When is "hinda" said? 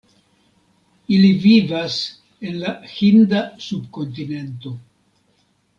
2.95-3.45